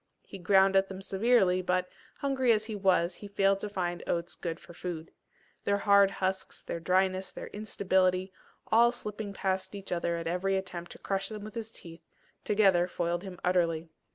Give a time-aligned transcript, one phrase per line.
[0.23, 1.87] He ground at them severely, but,
[2.21, 5.11] hungry as he was, he failed to find oats good for food.
[5.63, 8.33] Their hard husks, their dryness, their instability,
[8.71, 12.01] all slipping past each other at every attempt to crush them with his teeth,
[12.43, 13.89] together foiled him utterly.